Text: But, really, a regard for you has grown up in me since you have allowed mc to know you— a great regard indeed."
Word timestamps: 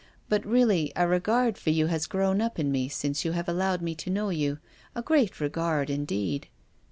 But, 0.29 0.43
really, 0.47 0.91
a 0.95 1.07
regard 1.07 1.59
for 1.59 1.69
you 1.69 1.85
has 1.85 2.07
grown 2.07 2.41
up 2.41 2.57
in 2.57 2.71
me 2.71 2.89
since 2.89 3.23
you 3.23 3.33
have 3.33 3.47
allowed 3.47 3.83
mc 3.83 3.97
to 3.97 4.09
know 4.09 4.29
you— 4.31 4.57
a 4.95 5.03
great 5.03 5.39
regard 5.39 5.91
indeed." 5.91 6.47